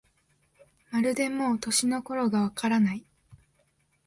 [0.89, 3.05] まるでもう、年の頃がわからない